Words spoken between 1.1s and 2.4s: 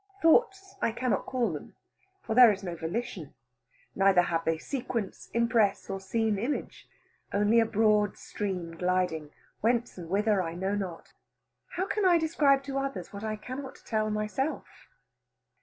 call them, for